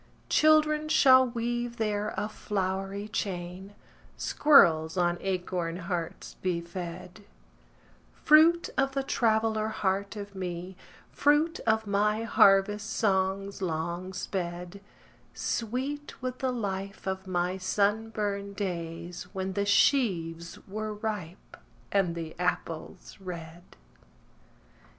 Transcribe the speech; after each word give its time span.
Children 0.29 0.89
shall 0.89 1.27
weave 1.27 1.77
there 1.77 2.15
a 2.17 2.27
flowery 2.27 3.07
chain, 3.07 3.75
Squirrels 4.17 4.97
on 4.97 5.19
acorn 5.21 5.77
hearts 5.77 6.37
be 6.41 6.59
fed:— 6.59 7.23
Fruit 8.15 8.71
of 8.79 8.93
the 8.93 9.03
traveller 9.03 9.67
heart 9.67 10.15
of 10.15 10.33
me, 10.33 10.75
Fruit 11.11 11.59
of 11.67 11.85
my 11.85 12.23
harvest 12.23 12.89
songs 12.89 13.61
long 13.61 14.11
sped: 14.11 14.81
Sweet 15.35 16.19
with 16.19 16.39
the 16.39 16.51
life 16.51 17.05
of 17.05 17.27
my 17.27 17.59
sunburned 17.59 18.55
days 18.55 19.27
When 19.33 19.53
the 19.53 19.67
sheaves 19.67 20.57
were 20.67 20.95
ripe, 20.95 21.57
and 21.91 22.15
the 22.15 22.35
apples 22.39 23.19
red. 23.19 23.61